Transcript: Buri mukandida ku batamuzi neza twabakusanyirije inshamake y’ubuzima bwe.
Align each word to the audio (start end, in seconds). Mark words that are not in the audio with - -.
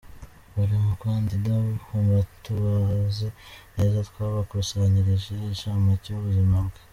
Buri 0.55 0.75
mukandida 0.85 1.53
ku 1.83 1.95
batamuzi 2.09 3.27
neza 3.75 3.97
twabakusanyirije 4.09 5.31
inshamake 5.49 6.07
y’ubuzima 6.11 6.57
bwe. 6.67 6.79